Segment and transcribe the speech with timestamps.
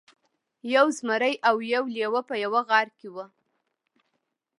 [0.73, 3.25] یو زمری او یو لیوه په یوه غار کې وو.